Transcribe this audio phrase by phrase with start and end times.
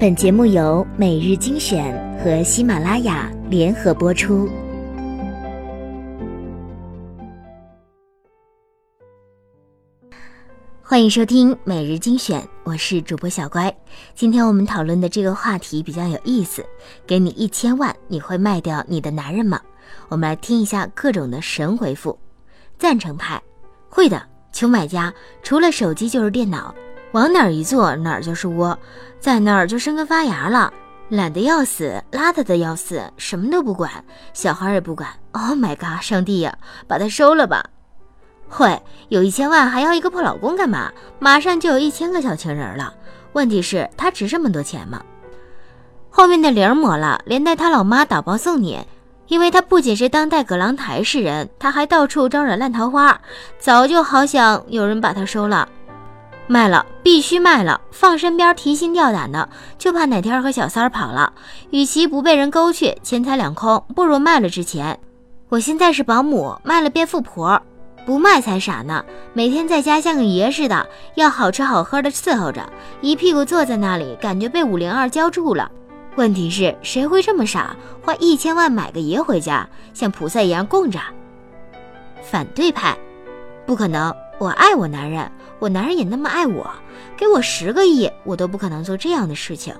[0.00, 4.48] 本节目由每日精选和喜马拉雅联合播出。
[10.82, 13.70] 欢迎收听每日精选，我是主播小乖。
[14.14, 16.64] 今天我们讨论的这个话题比较有意思。
[17.06, 19.60] 给你一千万，你会卖掉你的男人吗？
[20.08, 22.18] 我们来听一下各种的神回复。
[22.78, 23.38] 赞成派，
[23.90, 24.26] 会的。
[24.52, 25.14] 穷买家
[25.44, 26.74] 除了手机就是电脑，
[27.12, 28.78] 往哪儿一坐哪儿就是窝，
[29.18, 30.72] 在那儿就生根发芽了。
[31.08, 33.90] 懒得要死，邋遢的要死，什么都不管，
[34.32, 35.08] 小孩也不管。
[35.32, 36.56] Oh my god，上帝呀，
[36.86, 37.64] 把他收了吧！
[38.48, 40.92] 会有一千万还要一个破老公干嘛？
[41.18, 42.94] 马上就有一千个小情人了。
[43.32, 45.02] 问题是，他值这么多钱吗？
[46.10, 48.78] 后面的零抹了，连带他老妈打包送你，
[49.26, 53.20] 因为他不仅是当代葛朗台式人，他还到处招惹烂桃花。
[53.58, 55.68] 早就好想有人把他收了，
[56.50, 61.32] 卖了必须卖了，放身边提心吊胆的，就怕哪天和小三儿跑了。
[61.70, 64.98] 与其不被人勾去，钱财两空，不如卖了值钱。
[65.48, 67.62] 我现在是保姆，卖了变富婆。
[68.04, 69.04] 不卖才傻呢！
[69.32, 72.68] 每天在家像个爷似的，要好吃好喝的伺候着，
[73.00, 75.70] 一屁股坐在那里，感觉被五零二浇住了。
[76.16, 80.98] 问题是，谁会这么傻，花一千万买个爷回家，像菩萨一样供着？
[82.28, 82.98] 反对派，
[83.64, 84.12] 不可能！
[84.40, 86.66] 我爱我男人，我男人也那么爱我，
[87.14, 89.74] 给我十个亿，我都不可能做这样的事情。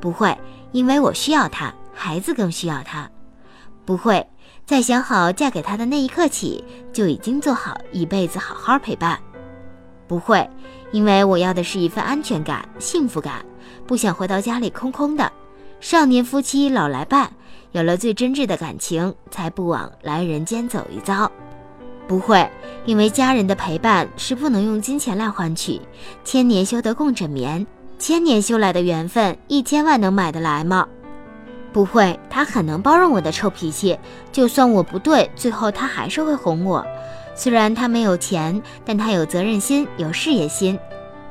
[0.00, 0.34] 不会，
[0.72, 3.10] 因为我需要他，孩子更需要他。
[3.84, 4.26] 不会。
[4.64, 9.20] 在想好嫁给他的那一刻起，就已经做好一辈子好好陪伴。
[10.08, 10.48] 不会，
[10.92, 13.44] 因为我要的是一份安全感、幸福感，
[13.86, 15.30] 不想回到家里空空的。
[15.78, 17.30] 少年夫妻老来伴，
[17.72, 21.30] 有了最真挚的感情，才不枉来人间走一遭。
[22.10, 22.50] 不会，
[22.86, 25.80] 因为家人的陪伴是不能用金钱来换取。
[26.24, 27.64] 千年修得共枕眠，
[28.00, 30.88] 千年修来的缘分，一千万能买得来吗？
[31.72, 33.96] 不会，他很能包容我的臭脾气，
[34.32, 36.84] 就算我不对，最后他还是会哄我。
[37.36, 40.76] 虽然他没有钱，但他有责任心，有事业心，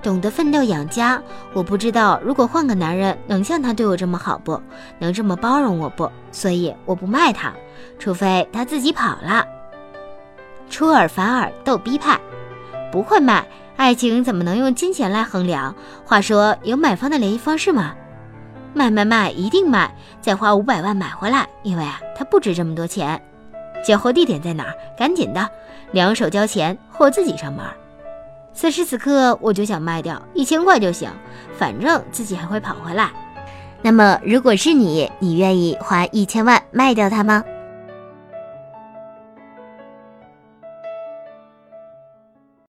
[0.01, 1.21] 懂得奋斗养家。
[1.51, 4.57] 我不知道如果换个男人能像他对我这么好不，
[4.97, 6.09] 能这么包容我不？
[6.31, 7.53] 所以我不卖他，
[7.99, 9.45] 除非他自己跑了。
[10.69, 12.19] 出尔反尔，逗逼派，
[12.91, 13.45] 不会卖。
[13.75, 15.73] 爱情怎么能用金钱来衡量？
[16.05, 17.95] 话说，有买方的联系方式吗？
[18.73, 19.93] 卖卖卖，一定卖！
[20.21, 23.19] 再花五百万买回来，因为啊，它不值这么多钱。
[23.85, 24.73] 交货地点在哪儿？
[24.97, 25.49] 赶紧的，
[25.91, 27.65] 两手交钱，或自己上门。
[28.53, 31.09] 此时此刻，我就想卖掉一千块就行，
[31.57, 33.09] 反正自己还会跑回来。
[33.81, 37.41] 那么，如果是你，你愿意花一千万卖掉它吗？